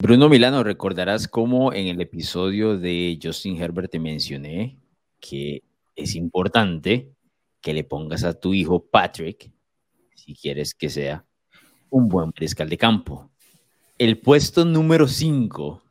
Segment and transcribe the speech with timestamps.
[0.00, 4.78] Bruno Milano, recordarás cómo en el episodio de Justin Herbert te mencioné
[5.20, 5.64] que
[5.96, 7.10] es importante
[7.60, 9.50] que le pongas a tu hijo Patrick,
[10.14, 11.24] si quieres que sea
[11.90, 13.28] un buen mariscal de campo.
[13.98, 15.82] El puesto número 5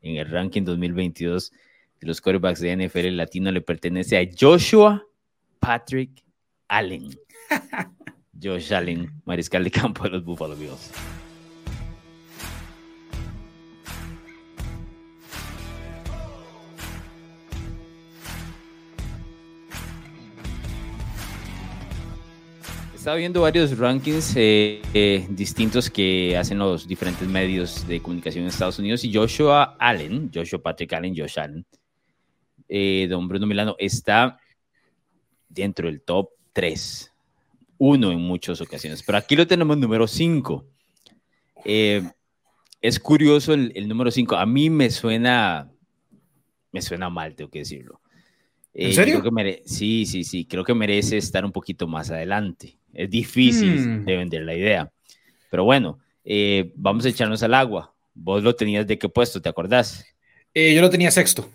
[0.00, 1.52] en el ranking 2022
[2.00, 5.04] de los quarterbacks de NFL latino le pertenece a Joshua
[5.60, 6.24] Patrick
[6.68, 7.10] Allen.
[8.42, 10.90] Josh Allen, mariscal de campo de los Buffalo Bills.
[23.02, 28.50] Estaba viendo varios rankings eh, eh, distintos que hacen los diferentes medios de comunicación en
[28.50, 31.66] Estados Unidos y Joshua Allen, Joshua Patrick Allen, Josh Allen,
[32.68, 34.38] eh, don Bruno Milano, está
[35.48, 37.12] dentro del top 3,
[37.78, 40.64] uno en muchas ocasiones, pero aquí lo tenemos número 5.
[41.64, 45.68] es curioso el, número 5, a mí me suena,
[46.70, 48.00] me suena mal, tengo que decirlo.
[48.72, 49.20] ¿En serio?
[49.64, 52.78] sí, sí, sí, creo que merece estar un poquito más adelante.
[52.92, 54.04] Es difícil hmm.
[54.04, 54.92] de vender la idea.
[55.50, 57.94] Pero bueno, eh, vamos a echarnos al agua.
[58.14, 60.04] Vos lo tenías de qué puesto, ¿te acordás?
[60.54, 61.48] Eh, yo lo tenía sexto.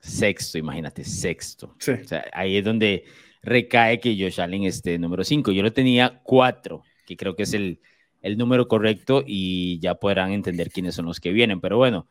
[0.00, 1.74] Sexto, imagínate, sexto.
[1.78, 1.92] Sí.
[1.92, 3.04] O sea, ahí es donde
[3.42, 5.52] recae que Josh Allen esté número 5.
[5.52, 7.80] Yo lo tenía cuatro, que creo que es el,
[8.20, 11.60] el número correcto y ya podrán entender quiénes son los que vienen.
[11.60, 12.08] Pero bueno,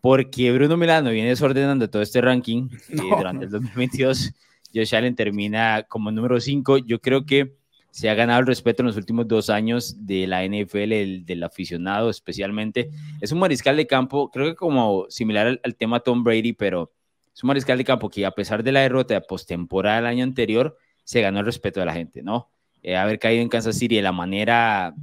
[0.00, 4.32] porque Bruno Milano viene desordenando todo este ranking eh, durante el 2022,
[4.74, 6.78] Josh Allen termina como número 5.
[6.78, 7.56] Yo creo que
[7.96, 12.10] se ha ganado el respeto en los últimos dos años de la NFL, del aficionado
[12.10, 12.90] especialmente.
[13.22, 16.92] Es un mariscal de campo, creo que como similar al, tema Tom Brady, pero
[17.34, 20.24] es un mariscal de campo que a pesar de la derrota de postemporada del año
[20.24, 22.50] anterior, se ganó el respeto de la gente, ¿no?
[22.82, 24.94] Eh, haber caído en Kansas City de la manera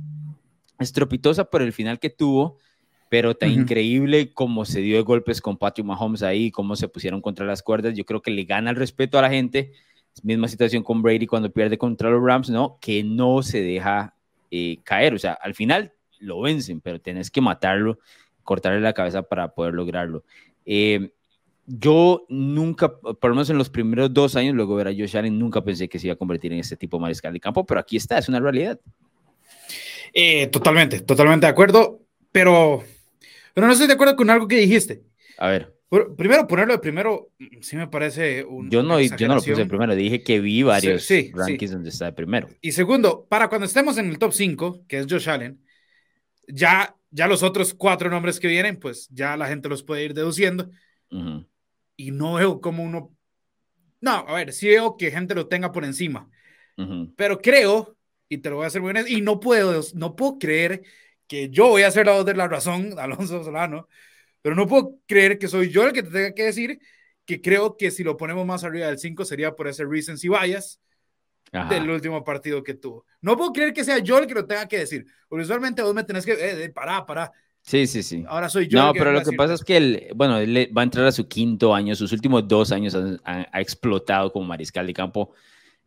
[0.78, 2.60] estropitosa por el final que tuvo,
[3.10, 7.22] pero tan increíble como se dio de golpes con Patrick Mahomes ahí, cómo se pusieron
[7.22, 9.72] contra las cuerdas, yo creo que le gana el respeto a la gente
[10.22, 12.78] Misma situación con Brady cuando pierde contra los Rams, ¿no?
[12.80, 14.16] Que no se deja
[14.52, 15.14] eh, caer.
[15.14, 18.00] O sea, al final lo vencen, pero tenés que matarlo,
[18.44, 20.24] cortarle la cabeza para poder lograrlo.
[20.66, 21.12] Eh,
[21.66, 25.40] yo nunca, por lo menos en los primeros dos años, luego ver a Josh Allen,
[25.40, 27.80] nunca pensé que se iba a convertir en este tipo de mariscal de campo, pero
[27.80, 28.80] aquí está, es una realidad.
[30.14, 32.02] Eh, totalmente, totalmente de acuerdo,
[32.32, 32.84] pero,
[33.54, 35.04] pero no estoy de acuerdo con algo que dijiste.
[35.38, 35.74] A ver
[36.16, 38.70] primero, ponerlo de primero, mm, sí me parece un.
[38.70, 42.06] Yo no, yo no lo puse de primero, dije que vi varios rankings donde está
[42.06, 42.48] de primero.
[42.62, 45.64] Y segundo, para cuando estemos en el top 5, que es Josh Allen,
[46.48, 50.14] ya, ya los otros cuatro nombres que vienen, pues ya la gente los puede ir
[50.14, 50.70] deduciendo.
[51.96, 53.16] Y no veo como uno.
[54.02, 56.30] No, a ver, sí veo que gente lo tenga por encima.
[57.16, 57.96] Pero creo,
[58.28, 60.82] y te lo voy a hacer muy honesto, y no puedo, no puedo creer
[61.28, 63.88] que yo voy a ser la voz de la razón, Alonso Solano
[64.44, 66.80] pero no puedo creer que soy yo el que te tenga que decir
[67.26, 70.80] que creo que si lo ponemos más arriba del 5 sería por ese recency bias
[71.70, 73.06] del último partido que tuvo.
[73.22, 75.06] No puedo creer que sea yo el que lo tenga que decir.
[75.30, 77.32] Porque usualmente vos me tenés que, eh, pará, pará.
[77.62, 78.26] Sí, sí, sí.
[78.28, 78.80] Ahora soy yo.
[78.80, 81.28] No, pero lo que pasa es que él, bueno, él va a entrar a su
[81.28, 85.32] quinto año, sus últimos dos años ha, explotado como mariscal de campo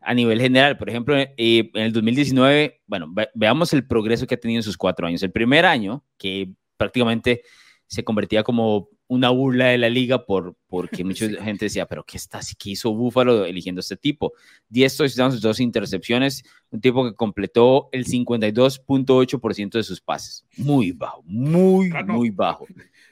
[0.01, 0.77] a nivel general.
[0.77, 4.77] Por ejemplo, eh, en el 2019, bueno, veamos el progreso que ha tenido en sus
[4.77, 5.21] cuatro años.
[5.21, 7.43] El primer año, que prácticamente
[7.87, 12.17] se convertía como una burla de la liga por, porque mucha gente decía, pero ¿qué,
[12.17, 14.33] está, ¿qué hizo Búfalo eligiendo a este tipo?
[14.69, 20.45] 10 touchdowns, dos intercepciones, un tipo que completó el 52.8% de sus pases.
[20.57, 22.67] Muy bajo, muy, ah, muy bajo.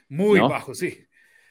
[0.08, 0.98] Muy bajo, sí.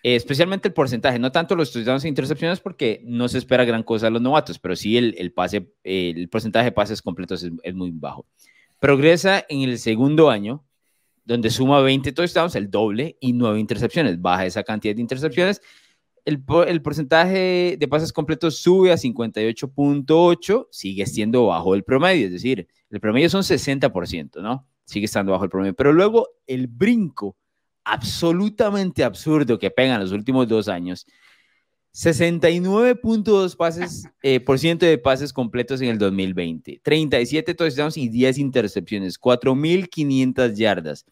[0.04, 4.06] especialmente el porcentaje, no tanto los touchdowns e intercepciones porque no se espera gran cosa
[4.06, 7.76] de los novatos, pero sí el, el pase, el porcentaje de pases completos es, es
[7.76, 8.26] muy bajo.
[8.80, 10.64] Progresa en el segundo año,
[11.26, 14.22] donde suma 20 touchdowns, el doble, y 9 intercepciones.
[14.22, 15.62] Baja esa cantidad de intercepciones.
[16.24, 22.32] El, el porcentaje de pases completos sube a 58.8, sigue siendo bajo el promedio, es
[22.32, 24.68] decir, el promedio son 60%, ¿no?
[24.86, 25.76] Sigue estando bajo el promedio.
[25.76, 27.36] Pero luego el brinco
[27.84, 31.06] absolutamente absurdo que pegan los últimos dos años
[31.96, 38.38] 69.2 pases eh, por ciento de pases completos en el 2020, 37 touchdowns y 10
[38.38, 41.06] intercepciones, 4.500 yardas.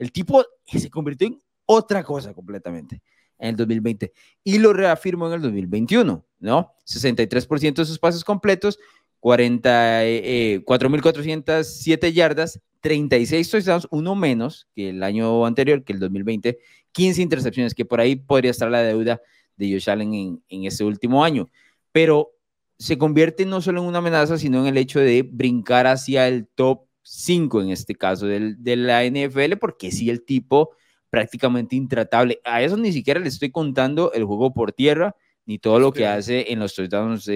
[0.00, 3.02] El tipo se convirtió en otra cosa completamente
[3.38, 6.74] en el 2020 y lo reafirmó en el 2021, ¿no?
[6.86, 8.78] 63% de sus pases completos,
[9.20, 16.58] 4.407 eh, yardas, 36 touchdowns, uno menos que el año anterior, que el 2020,
[16.92, 19.20] 15 intercepciones, que por ahí podría estar la deuda
[19.56, 21.50] de Josh Allen en, en este último año.
[21.92, 22.30] Pero
[22.78, 26.48] se convierte no solo en una amenaza, sino en el hecho de brincar hacia el
[26.48, 30.70] top 5, en este caso del, de la NFL, porque si el tipo
[31.10, 32.40] prácticamente intratable.
[32.44, 35.14] A eso ni siquiera le estoy contando el juego por tierra,
[35.44, 37.28] ni todo lo que hace en los touchdowns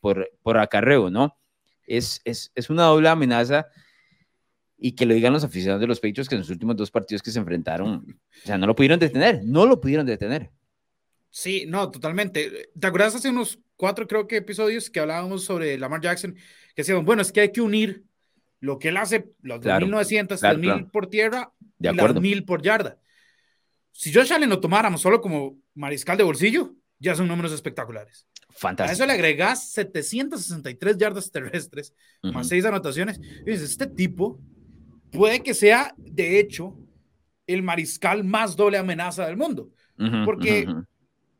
[0.00, 1.36] por, por acarreo, ¿no?
[1.86, 3.68] Es, es, es una doble amenaza
[4.78, 7.22] y que lo digan los aficionados de los Patriots que en los últimos dos partidos
[7.22, 10.50] que se enfrentaron, o sea, no lo pudieron detener, no lo pudieron detener.
[11.30, 12.70] Sí, no, totalmente.
[12.78, 16.34] ¿Te acuerdas hace unos cuatro, creo que episodios que hablábamos sobre Lamar Jackson?
[16.34, 18.05] Que decíamos, bueno, es que hay que unir
[18.60, 22.62] lo que él hace, los claro, 1900, claro, por tierra de y las 1000 por
[22.62, 22.98] yarda.
[23.92, 28.26] Si Josh Allen lo tomáramos solo como mariscal de bolsillo, ya son números espectaculares.
[28.50, 28.90] Fantástico.
[28.90, 33.18] A eso le agregas 763 yardas terrestres, más seis anotaciones.
[33.18, 34.40] Y dices, este tipo
[35.12, 36.78] puede que sea, de hecho,
[37.46, 39.70] el mariscal más doble amenaza del mundo.
[40.24, 40.66] porque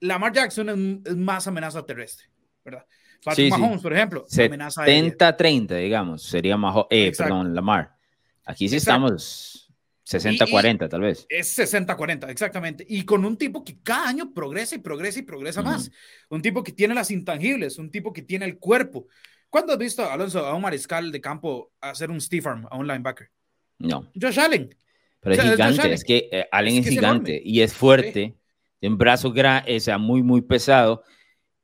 [0.00, 2.26] Lamar Jackson es, más amenaza terrestre,
[2.64, 2.86] ¿verdad?
[3.24, 7.96] Patrick Mahomes, por ejemplo, 70-30, digamos, sería Mahomes, eh, perdón, Lamar.
[8.44, 9.66] Aquí sí estamos
[10.06, 11.26] 60-40, tal vez.
[11.28, 12.86] Es 60-40, exactamente.
[12.88, 15.90] Y con un tipo que cada año progresa y progresa y progresa más.
[16.28, 19.06] Un tipo que tiene las intangibles, un tipo que tiene el cuerpo.
[19.50, 22.86] ¿Cuándo has visto, Alonso, a un mariscal de campo hacer un Steve Arm, a un
[22.86, 23.30] linebacker?
[23.78, 24.10] No.
[24.20, 24.74] Josh Allen.
[25.20, 28.36] Pero es gigante, es, que eh, Allen es, gigante y es fuerte,
[28.80, 31.02] de un brazo o sea, muy, muy pesado.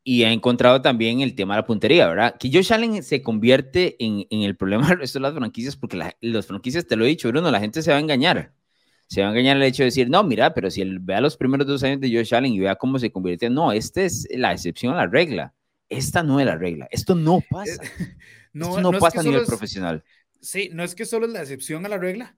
[0.05, 2.37] Y ha encontrado también el tema de la puntería, ¿verdad?
[2.39, 5.97] Que Josh Allen se convierte en, en el problema del resto de las franquicias, porque
[5.97, 8.53] la, las franquicias, te lo he dicho, Bruno, la gente se va a engañar.
[9.07, 11.37] Se va a engañar el hecho de decir, no, mira, pero si él vea los
[11.37, 14.53] primeros dos años de Josh Allen y vea cómo se convierte, no, esta es la
[14.53, 15.55] excepción a la regla.
[15.89, 16.89] Esta no es la regla.
[16.91, 17.83] Esto no pasa.
[18.53, 20.03] no, Esto no, pasa a nivel profesional.
[20.41, 22.35] Sí, no es que solo es la excepción a la regla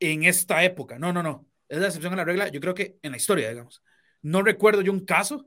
[0.00, 0.98] en esta época.
[0.98, 1.46] No, no, no.
[1.68, 3.82] Es la excepción a la regla, yo creo que en la historia, digamos.
[4.22, 5.46] No recuerdo yo un caso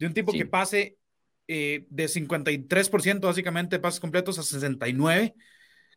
[0.00, 0.96] de un tipo que pase
[1.46, 5.34] eh, de 53% básicamente de pases completos a 69,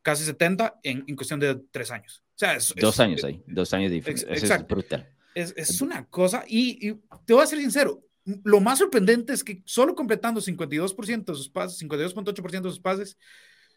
[0.01, 2.21] casi 70 en, en cuestión de tres años.
[2.35, 4.55] O sea, dos años ahí, dos años de diferencia.
[4.55, 5.09] Es brutal.
[5.33, 6.93] Es, es, una cosa, y, y,
[7.25, 8.03] te voy a ser sincero,
[8.43, 13.17] lo más sorprendente es que solo completando 52% de sus pases, 52.8% de sus pases,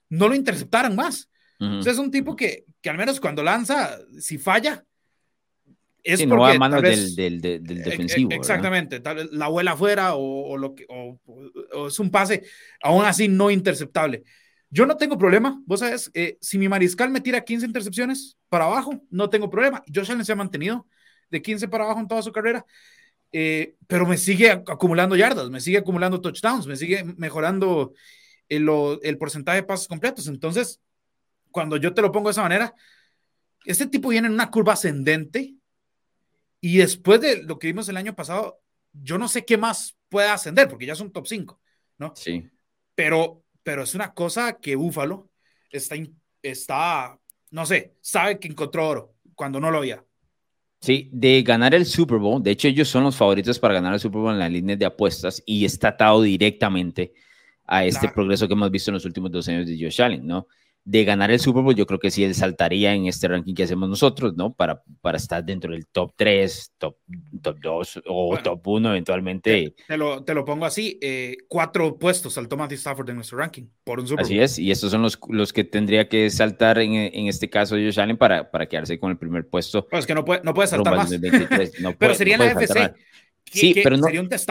[0.09, 1.31] no lo interceptaran más.
[1.61, 4.85] es un tipo que, que, al menos cuando lanza, si falla,
[6.07, 8.31] es porque, no a manos del, del, del, defensivo.
[8.31, 11.19] Exactamente, tal la abuela afuera o, o lo que, o,
[11.75, 12.45] o, es un pase
[12.81, 14.23] aún así no interceptable.
[14.71, 18.67] Yo no tengo problema, vos sabes, eh, si mi mariscal me tira 15 intercepciones para
[18.67, 19.83] abajo, no tengo problema.
[19.93, 20.87] Josh Allen se ha mantenido
[21.29, 22.65] de 15 para abajo en toda su carrera,
[23.33, 27.95] eh, pero me sigue acumulando yardas, me sigue acumulando touchdowns, me sigue mejorando
[28.49, 28.69] el,
[29.03, 30.29] el porcentaje de pasos completos.
[30.29, 30.81] Entonces,
[31.51, 32.75] cuando yo te lo pongo de esa manera,
[33.65, 35.56] este tipo viene en una curva ascendente
[36.67, 38.61] y después de lo que vimos el año pasado,
[38.93, 41.61] yo no sé qué más puede ascender, porque ya es un top 5,
[41.99, 42.13] ¿no?
[42.17, 42.43] Sí.
[42.97, 45.31] Pero, pero es una cosa que Búfalo
[45.71, 45.95] está,
[46.43, 47.21] está,
[47.53, 50.05] no sé, sabe que encontró oro cuando no lo había.
[50.81, 54.01] Sí, de ganar el Super Bowl, de hecho ellos son los favoritos para ganar el
[54.01, 57.15] Super Bowl en la línea de apuestas y está atado directamente
[57.65, 60.49] a este progreso que hemos visto en los últimos dos años de Josh Allen, ¿no?
[60.89, 63.65] De ganar el Super Bowl, yo creo que sí él saltaría en este ranking que
[63.65, 64.55] hacemos nosotros, ¿no?
[64.55, 66.97] Para, para estar dentro del top 3, top,
[67.43, 69.75] top 2 o top 1 eventualmente.
[69.89, 73.65] Te, lo, te, lo, pongo así, eh, cuatro puestos al Matthew Stafford en nuestro ranking
[73.83, 74.33] por un Super Bowl.
[74.33, 77.75] Así es, y estos son los, los que tendría que saltar en, en este caso
[77.75, 79.89] Josh Allen para, para quedarse con el primer puesto.
[79.89, 81.11] Pues que no puede, no puede saltar más.
[81.99, 82.95] pero sería la FC.
[83.51, 84.07] Sí, pero no,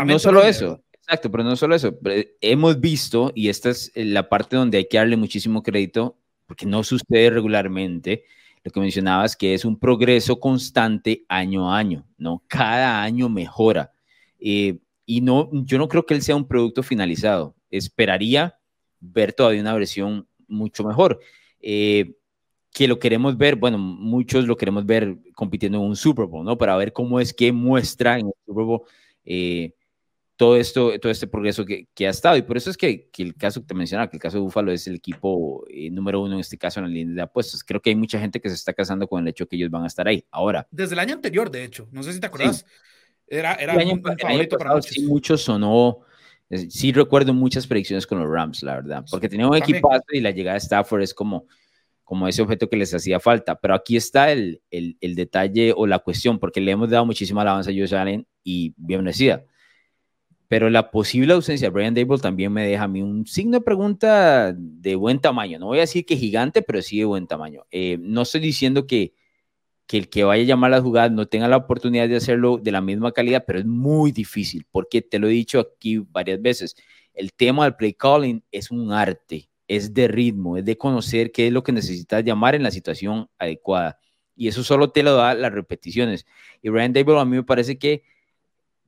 [0.05, 0.83] no solo eso.
[1.07, 1.97] Exacto, pero no solo eso.
[2.41, 6.83] Hemos visto, y esta es la parte donde hay que darle muchísimo crédito, porque no
[6.83, 8.23] sucede regularmente,
[8.63, 12.43] lo que mencionabas, que es un progreso constante año a año, ¿no?
[12.47, 13.91] Cada año mejora.
[14.39, 17.55] Eh, y no, yo no creo que él sea un producto finalizado.
[17.69, 18.57] Esperaría
[18.99, 21.19] ver todavía una versión mucho mejor.
[21.61, 22.15] Eh,
[22.71, 26.57] que lo queremos ver, bueno, muchos lo queremos ver compitiendo en un Super Bowl, ¿no?
[26.57, 28.81] Para ver cómo es que muestra en el Super Bowl
[29.25, 29.74] eh,
[30.37, 32.35] todo esto, todo este progreso que, que, ha estado.
[32.35, 34.41] Y por eso es que, que, el caso que te mencionaba, que el caso de
[34.41, 37.63] Búfalo es el equipo eh, número uno en este caso en la línea de apuestas.
[37.63, 39.83] Creo que hay mucha gente que se está casando con el hecho que ellos van
[39.83, 40.25] a estar ahí.
[40.31, 40.67] Ahora.
[40.71, 42.65] Desde el año anterior, de hecho, no sé si te acuerdas.
[43.27, 44.91] Era, era un, favorito para muchos.
[44.91, 46.01] Sí, muchos sonó.
[46.69, 50.29] Sí recuerdo muchas predicciones con los Rams, la verdad, porque tenía un equipazo y la
[50.29, 51.47] llegada de Stafford es como,
[52.03, 53.55] como ese objeto que les hacía falta.
[53.55, 57.41] Pero aquí está el, el, el detalle o la cuestión, porque le hemos dado muchísima
[57.41, 59.43] alabanza a Josh Allen y bien decía
[60.47, 63.61] pero la posible ausencia de Brian Dable también me deja a mí un signo de
[63.65, 65.57] pregunta de buen tamaño.
[65.59, 67.65] No voy a decir que gigante, pero sí de buen tamaño.
[67.71, 69.13] Eh, no estoy diciendo que,
[69.87, 72.57] que el que vaya a llamar a las jugadas no tenga la oportunidad de hacerlo
[72.57, 76.41] de la misma calidad, pero es muy difícil, porque te lo he dicho aquí varias
[76.41, 76.75] veces.
[77.13, 81.47] El tema del play calling es un arte, es de ritmo, es de conocer qué
[81.47, 83.99] es lo que necesitas llamar en la situación adecuada.
[84.35, 86.25] Y eso solo te lo da las repeticiones.
[86.61, 88.03] Y Ryan Dable a mí me parece que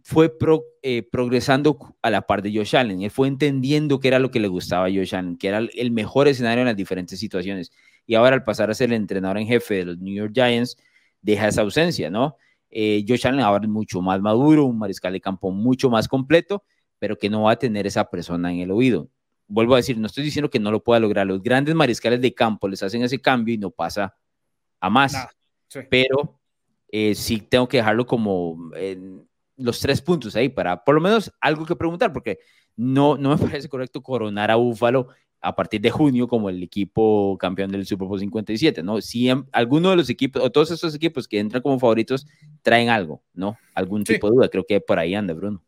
[0.10, 0.34] fue
[0.84, 3.02] eh, progresando a la par de Josh Allen.
[3.02, 5.92] Él fue entendiendo qué era lo que le gustaba a Josh Allen, que era el
[5.92, 7.74] mejor escenario en las diferentes situaciones.
[8.06, 10.78] Y ahora al pasar a ser el entrenador en jefe de los New York Giants,
[11.22, 12.38] deja esa ausencia, ¿no?
[12.70, 16.64] Eh, Josh Allen ahora es mucho más maduro, un mariscal de campo mucho más completo,
[17.00, 19.10] pero que no va a tener esa persona en el oído.
[19.50, 21.28] Vuelvo a decir, no estoy diciendo que no lo pueda lograr.
[21.28, 24.16] Los grandes mariscales de campo les hacen ese cambio y no pasa
[24.80, 25.28] a más.
[25.90, 26.40] Pero
[26.88, 29.27] eh, sí tengo que dejarlo como en
[29.58, 32.40] los tres puntos ahí para por lo menos algo que preguntar, porque
[32.76, 35.10] no, no me parece correcto coronar a Búfalo
[35.42, 39.02] a partir de junio como el equipo campeón del Super Bowl 57, ¿no?
[39.02, 42.26] Si alguno de los equipos, o todos esos equipos que entran como favoritos,
[42.62, 43.58] traen algo, ¿no?
[43.76, 45.64] Algún tipo de duda, creo que por ahí anda, Bruno.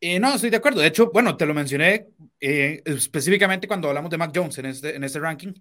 [0.00, 0.80] Eh, no, estoy de acuerdo.
[0.80, 2.08] De hecho, bueno, te lo mencioné
[2.40, 5.54] eh, específicamente cuando hablamos de Mac Jones en este, en este ranking.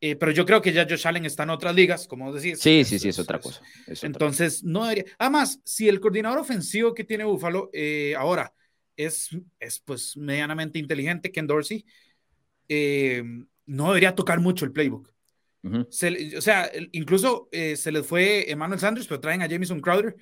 [0.00, 2.60] Eh, pero yo creo que ya Josh Allen está en otras ligas, como decís.
[2.60, 3.62] Sí, sí, sí, es, otra cosa.
[4.02, 5.04] entonces, no debería.
[5.18, 7.70] Además, si el coordinador ofensivo que tiene Buffalo
[8.18, 8.52] ahora
[8.94, 11.84] es, es pues medianamente inteligente, Ken Dorsey,
[13.66, 15.10] no debería tocar mucho el playbook.
[15.64, 20.14] o sea, incluso se les fue Emmanuel Sanders, pero traen a Jameson Crowder,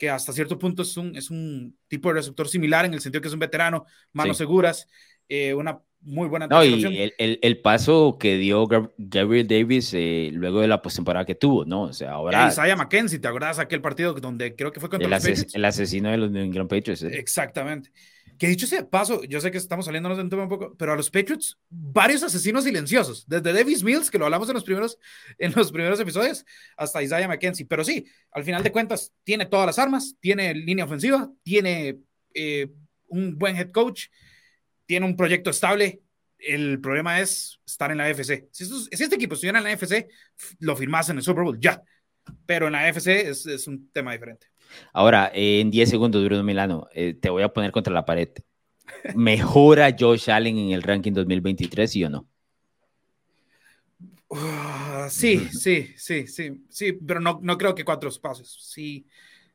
[0.00, 3.20] que hasta cierto punto es un, es un tipo de receptor similar en el sentido
[3.20, 3.84] que es un veterano,
[4.14, 4.88] manos seguras,
[5.28, 8.66] eh, una muy buena no, y el, el, el, paso que dio
[8.96, 11.82] Gabriel Davis eh, luego de la postemporada que tuvo, ¿no?
[11.82, 12.48] O sea, ahora...
[12.48, 15.54] Isaiah McKenzie, ¿te acuerdas aquel partido donde creo que fue contra el los Patriots?
[15.54, 17.02] El asesino de los New England Patriots.
[17.02, 17.18] ¿eh?
[17.18, 17.92] Exactamente.
[18.38, 20.94] Que dicho ese paso, yo sé que estamos saliéndonos de un tema un poco, pero
[20.94, 24.98] a los Patriots, varios asesinos silenciosos, desde Davis Mills, que lo hablamos en los primeros,
[25.36, 26.46] en los primeros episodios,
[26.78, 27.66] hasta Isaiah McKenzie.
[27.66, 31.98] Pero sí, al final de cuentas, tiene todas las armas, tiene línea ofensiva, tiene
[32.32, 32.72] eh,
[33.08, 34.06] un buen head coach,
[34.90, 36.00] tiene un proyecto estable.
[36.36, 38.48] El problema es estar en la FC.
[38.50, 40.08] Si, este equipo estuviera en la FC,
[40.58, 41.80] lo firmas en el Super Bowl, ya.
[42.44, 44.48] Pero en la FC es, es un tema diferente.
[44.92, 48.30] Ahora, en 10 segundos, Bruno Milano, eh, te voy a poner contra la pared.
[49.14, 52.26] ¿Mejora Josh Allen en el ranking 2023, sí o no?
[54.28, 58.58] Ah, sí, sí, sí, sí, sí, pero no, no creo que cuatro espacios.
[58.60, 59.06] Sí,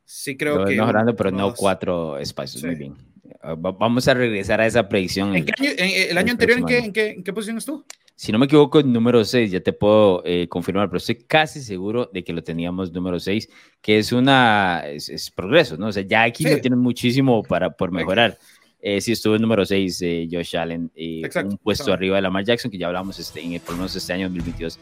[0.06, 0.78] sí creo que.
[0.78, 2.64] Mejorando, pero no cuatro espacios.
[2.64, 3.15] Muy bien.
[3.42, 5.36] Ah, vamos a regresar a esa predicción.
[5.36, 7.86] ¿En ¿El año anterior ¿en qué, en, qué, en qué posición estuvo?
[8.16, 12.10] si no me equivoco, número 6, ya te puedo eh, confirmar, pero estoy casi seguro
[12.14, 13.50] de que lo teníamos número 6,
[13.82, 15.88] que es una, es, progreso, ¿no?
[15.88, 18.38] O sea, ya aquí no tienen muchísimo para, por mejorar.
[18.80, 22.72] Eh, sí, estuvo en número 6, eh, Josh Allen, un puesto arriba de Lamar Jackson,
[22.72, 24.80] que ya hablamos este, en el menos este año 2022,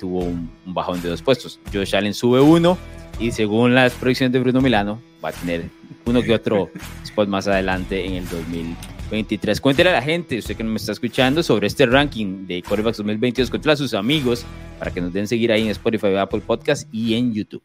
[0.00, 1.60] tuvo un, un, bajón de dos puestos.
[1.72, 2.76] Josh Allen sube uno
[3.20, 5.68] y según las proyecciones de Bruno Milano, va a tener
[6.06, 6.70] uno que otro
[7.04, 9.00] spot más adelante en el 2022.
[9.10, 9.60] 23.
[9.60, 12.98] Cuéntele a la gente, usted que no me está escuchando, sobre este ranking de Corebacks
[12.98, 13.50] 2022.
[13.50, 14.44] Cuéntele a sus amigos
[14.78, 17.62] para que nos den seguir ahí en Spotify, Apple Podcast y en YouTube.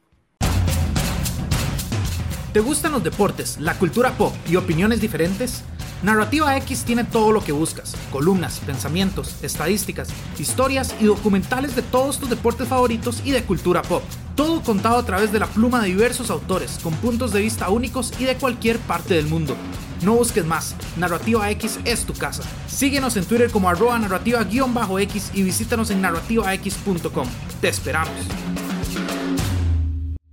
[2.52, 5.64] ¿Te gustan los deportes, la cultura pop y opiniones diferentes?
[6.04, 10.10] Narrativa X tiene todo lo que buscas, columnas, pensamientos, estadísticas,
[10.40, 14.04] historias y documentales de todos tus deportes favoritos y de cultura pop.
[14.36, 18.14] Todo contado a través de la pluma de diversos autores, con puntos de vista únicos
[18.20, 19.56] y de cualquier parte del mundo.
[20.04, 22.44] No busques más, Narrativa X es tu casa.
[22.68, 27.28] Síguenos en Twitter como arroba narrativa-x y visítanos en narrativax.com.
[27.62, 28.55] Te esperamos.